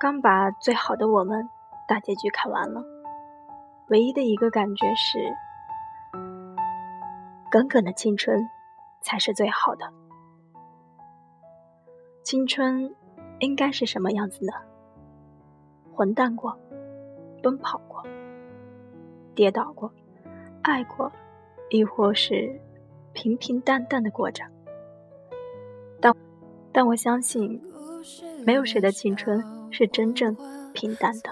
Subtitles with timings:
[0.00, 1.42] 刚把《最好的我们》
[1.88, 2.80] 大结局看完了，
[3.88, 5.18] 唯一的一个感觉是，
[7.50, 8.48] 耿耿的青春
[9.02, 9.92] 才是最好的。
[12.22, 12.94] 青春
[13.40, 14.52] 应该是什么样子呢？
[15.92, 16.56] 混蛋过，
[17.42, 18.00] 奔跑过，
[19.34, 19.92] 跌倒过，
[20.62, 21.10] 爱过，
[21.70, 22.60] 亦或是
[23.14, 24.44] 平平淡淡的过着。
[26.00, 26.14] 但
[26.70, 27.60] 但我相信，
[28.46, 29.57] 没有谁的青春。
[29.70, 30.36] 是真正
[30.72, 31.30] 平淡的，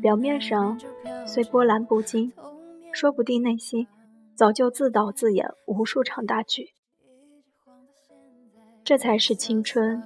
[0.00, 0.78] 表面上
[1.26, 2.32] 虽波澜不惊，
[2.92, 3.86] 说不定内心
[4.34, 6.70] 早就自导自演无数场大剧。
[8.84, 10.02] 这才是青春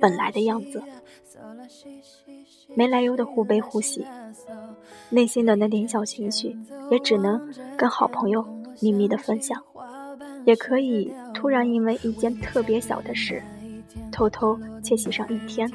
[0.00, 0.82] 本来的样子，
[2.74, 4.04] 没来由的互悲互喜，
[5.10, 6.56] 内心的那点小情绪
[6.90, 8.44] 也只能跟好朋友
[8.80, 9.62] 秘密的分享，
[10.44, 13.40] 也可以突然因为一件特别小的事，
[14.10, 15.70] 偷偷窃喜上一天。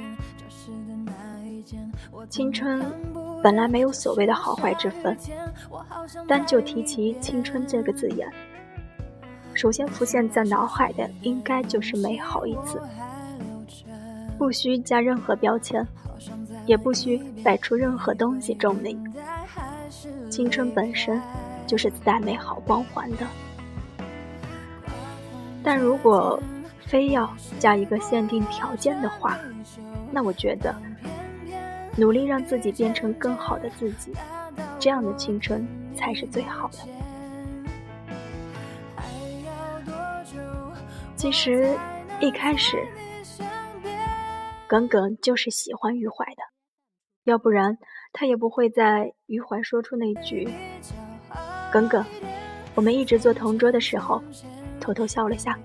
[2.30, 2.82] 青春
[3.44, 5.16] 本来没有所谓的好坏之分，
[6.28, 8.28] 单就提起“青春”这个字眼，
[9.54, 12.82] 首先浮现在脑海的应该就是美好一词，
[14.38, 15.86] 不需加任何标签，
[16.66, 19.04] 也不需摆出任何东西证明。
[20.30, 21.22] 青春本身
[21.68, 23.28] 就是自带美好光环的，
[25.62, 26.42] 但如果
[26.80, 29.38] 非要加一个限定条件的话，
[30.12, 30.74] 那我觉得。
[31.96, 34.12] 努力让自己变成更好的自己，
[34.80, 36.80] 这样的青春才是最好的。
[41.16, 41.78] 其实
[42.20, 42.78] 一开始，
[44.68, 46.42] 耿耿就是喜欢余淮的，
[47.26, 47.78] 要不然
[48.12, 50.50] 他也不会在余淮说出那句
[51.72, 52.04] “耿耿，
[52.76, 54.22] 我们一直坐同桌的时候，
[54.82, 55.58] 偷偷笑了下”。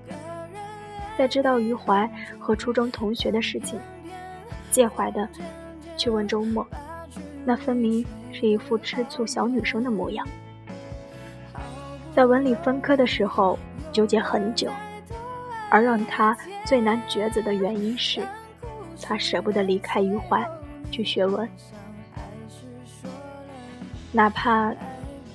[1.19, 3.81] 在知道余淮和初中同学的事情，
[4.71, 5.29] 介怀的。
[5.99, 6.67] 去问周末，
[7.45, 10.27] 那分明是一副吃醋小女生的模样。
[12.15, 13.59] 在文理分科的时候
[13.93, 14.71] 纠结很久，
[15.69, 18.23] 而让他最难抉择的原因是，
[19.03, 20.49] 他舍不得离开余淮
[20.91, 21.49] 去学文，
[24.13, 24.73] 哪怕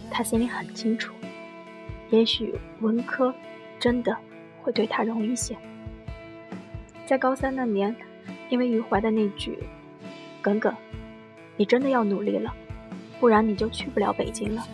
[0.10, 1.14] 他心里很清楚，
[2.10, 3.34] 也许文科
[3.80, 4.16] 真的
[4.62, 5.56] 会对他容易些。
[7.06, 7.94] 在高三那年，
[8.50, 9.60] 因为余淮的那句。
[10.44, 10.76] 耿耿，
[11.56, 12.54] 你真的要努力了，
[13.20, 14.68] 不然你就去不了北京了。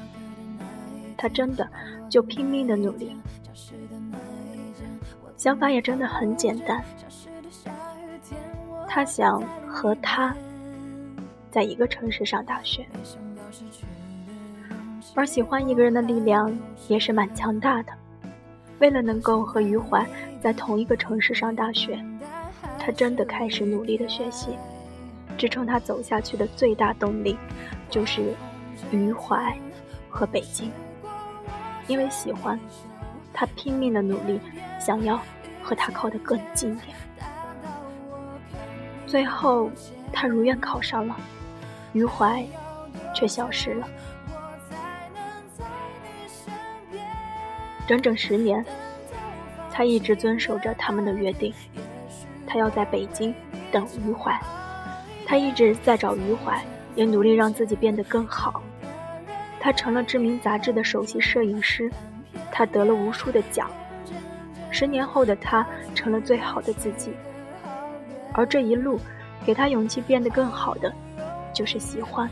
[1.16, 1.70] 他真的
[2.10, 3.16] 就拼命的努力，
[5.38, 6.84] 想法也真的很简单。
[8.88, 10.36] 他想和他
[11.52, 12.84] 在一个城市上大学，
[15.14, 16.52] 而喜欢一个人的力量
[16.88, 17.94] 也是蛮强大的。
[18.80, 20.08] 为了能够和余淮
[20.42, 22.04] 在同一个城市上大学，
[22.80, 24.58] 他真的开始努力的学习。
[25.40, 27.38] 支撑他走下去的最大动力，
[27.90, 28.36] 就是
[28.92, 29.58] 余淮
[30.10, 30.70] 和北京。
[31.88, 32.60] 因为喜欢，
[33.34, 34.38] 他拼命的努力，
[34.80, 35.18] 想要
[35.64, 36.94] 和他靠得更近点。
[39.08, 39.72] 最后，
[40.12, 41.16] 他如愿考上了，
[41.94, 42.46] 余淮
[43.16, 43.88] 却消失了。
[47.88, 48.64] 整整十年，
[49.72, 51.54] 他一直遵守着他们的约定，
[52.46, 53.34] 他要在北京
[53.72, 54.38] 等余淮。
[55.30, 56.60] 他一直在找余淮，
[56.96, 58.64] 也努力让自己变得更好。
[59.60, 61.88] 他成了知名杂志的首席摄影师，
[62.52, 63.70] 他得了无数的奖。
[64.72, 65.64] 十年后的他
[65.94, 67.14] 成了最好的自己，
[68.34, 69.00] 而这一路
[69.46, 70.92] 给他勇气变得更好的，
[71.54, 72.28] 就是喜欢。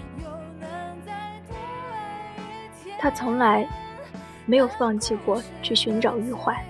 [2.98, 3.68] 他从来
[4.48, 6.66] 没有放弃过去寻找余淮，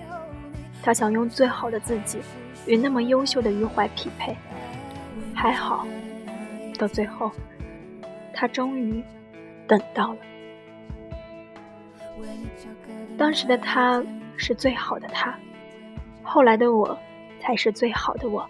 [0.82, 2.18] 他想用最好的自己
[2.66, 4.36] 与那么优秀的余淮匹配。
[5.34, 5.86] 还好。
[6.78, 7.30] 到最后，
[8.32, 9.02] 他终于
[9.66, 10.18] 等到了。
[13.18, 14.02] 当时的他
[14.36, 15.36] 是最好的他，
[16.22, 16.96] 后来的我
[17.40, 18.48] 才是最好的我。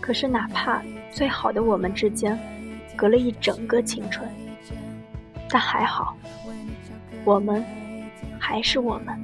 [0.00, 2.38] 可是，哪怕最好的我们之间
[2.94, 4.28] 隔了一整个青春，
[5.48, 6.16] 但还好，
[7.24, 7.64] 我们
[8.38, 9.18] 还是我们。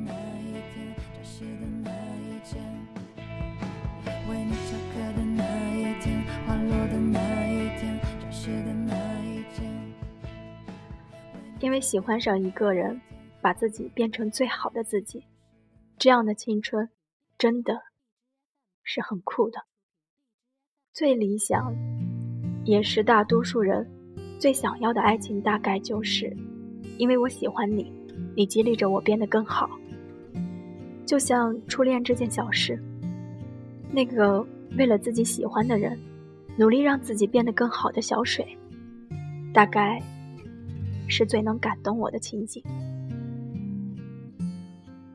[11.61, 13.01] 因为喜欢上一个人，
[13.41, 15.25] 把自己变成最好的自己，
[15.99, 16.89] 这样的青春，
[17.37, 17.83] 真的
[18.85, 19.61] 是很酷的。
[20.93, 21.75] 最理想，
[22.65, 23.89] 也是大多数人
[24.39, 26.37] 最想要的爱情，大概就是，
[26.97, 27.93] 因为我喜欢你，
[28.37, 29.69] 你激励着我变得更好。
[31.05, 32.81] 就像初恋这件小事，
[33.91, 34.47] 那个
[34.77, 35.99] 为了自己喜欢的人，
[36.57, 38.57] 努力让自己变得更好的小水，
[39.53, 40.03] 大概
[41.09, 42.63] 是最能感动我的情景。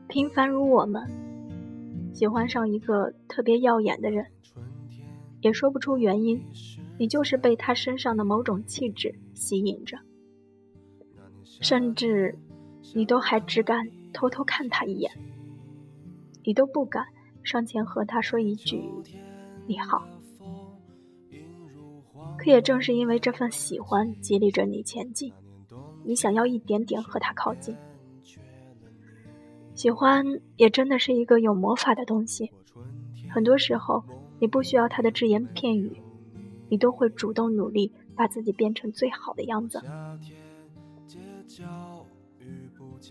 [0.08, 1.02] 平凡如我们，
[2.12, 4.26] 喜欢上一个特别耀眼的人，
[5.40, 6.40] 也说不出原因，
[6.98, 9.98] 你就是被他身上的某种气质吸引着，
[11.42, 12.38] 甚至
[12.94, 15.10] 你都还只敢偷偷看他一眼，
[16.44, 17.04] 你都不敢
[17.42, 18.82] 上前和他说一句
[19.66, 20.06] “你好”。
[22.38, 25.32] 可也正是因为这份喜欢激励着你前进，
[26.04, 27.76] 你想要一点点和他靠近。
[29.74, 30.24] 喜欢
[30.56, 32.52] 也真的是一个有魔法的东西，
[33.28, 34.04] 很多时候
[34.38, 36.00] 你不需要他的只言片语，
[36.68, 39.82] 你都会主动努力把自己变成最好的样子。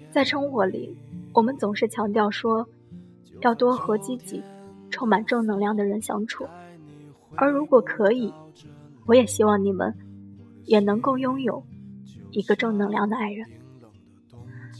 [0.10, 0.98] 在生活里，
[1.34, 2.68] 我们总是强调说
[3.42, 4.42] 要多和积极、
[4.90, 6.48] 充满正能量的人相处，
[7.36, 8.34] 而如果可以。
[9.06, 9.94] 我也希望你们
[10.64, 11.62] 也能够拥有
[12.34, 13.48] 一个正能量的爱人，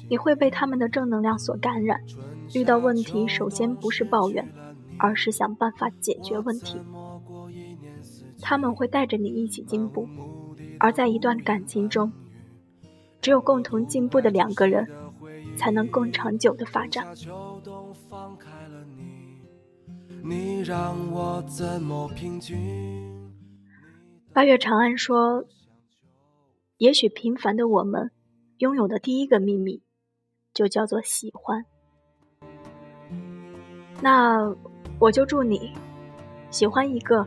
[0.10, 2.02] 你会被他们的正能量所感染。
[2.54, 4.46] 遇到问题，首先不是抱怨，
[4.98, 6.78] 而是想办法解决问题。
[8.42, 10.08] 他们会带着你一起进步，
[10.80, 12.12] 而在一段感情中，
[13.22, 14.86] 只有共同进步的两个人，
[15.56, 17.08] 才能更长久的发展。
[20.22, 22.56] 你让我怎么平静？
[24.34, 25.46] 八月长安说
[26.78, 28.12] ：“也许平凡的我们，
[28.58, 29.82] 拥有的第一个秘密，
[30.54, 31.66] 就叫做喜欢。
[34.02, 34.54] 那
[35.00, 35.72] 我就祝你，
[36.50, 37.26] 喜欢一个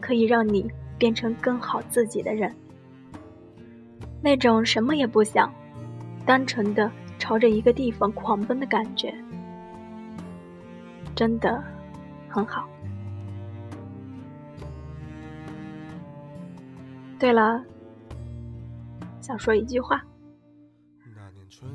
[0.00, 2.54] 可以让你变成更好自己的人。
[4.20, 5.52] 那种什么也不想，
[6.26, 9.14] 单纯的朝着一个地方狂奔的感觉，
[11.14, 11.62] 真的
[12.28, 12.68] 很好。”
[17.18, 17.64] 对了，
[19.22, 20.04] 想说一句话：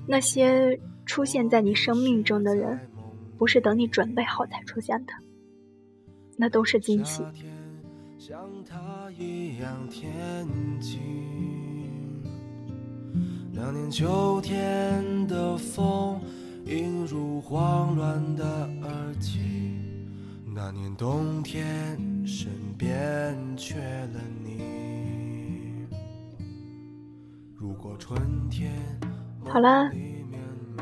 [0.05, 2.77] 那些出现在你生命中的人，
[3.38, 5.13] 不是等你准备好才出现的，
[6.35, 7.23] 那都是惊喜。
[13.53, 16.19] 那年秋天的风，
[16.65, 18.45] 映入慌乱的
[18.83, 19.39] 耳际；
[20.53, 24.46] 那年冬天，身边缺了你。
[29.45, 29.89] 好了，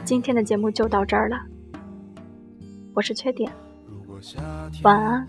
[0.03, 1.37] 今天的节目就到这儿了。
[2.93, 3.49] 我是缺点，
[4.83, 5.25] 晚安。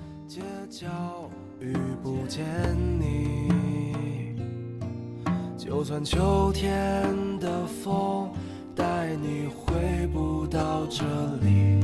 [5.56, 8.28] 就算秋天的风
[8.75, 11.04] 带你回不到这
[11.43, 11.81] 里，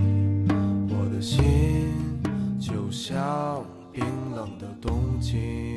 [0.88, 1.40] 我的心
[2.58, 4.04] 就像冰
[4.34, 5.76] 冷的冬季。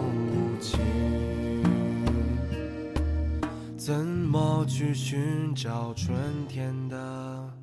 [3.91, 6.15] 怎么去寻找春
[6.47, 7.53] 天的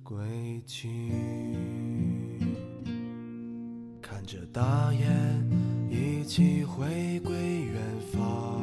[0.00, 1.10] 轨迹？
[4.00, 7.74] 看着大雁一起回归远
[8.12, 8.60] 方，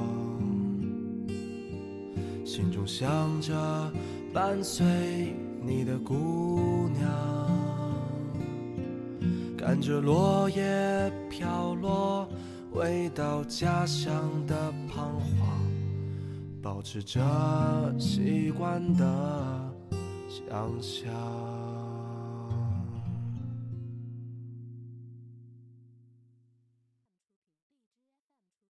[2.45, 3.91] 心中想着
[4.33, 7.11] 伴随你的姑娘，
[9.57, 12.25] 看着落叶飘落，
[12.71, 14.15] 回到家乡
[14.47, 14.55] 的
[14.87, 15.68] 彷徨。
[16.61, 17.19] 保持着
[17.97, 19.73] 习惯的
[20.27, 21.78] 想象。